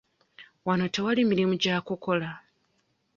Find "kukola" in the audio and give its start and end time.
1.87-2.29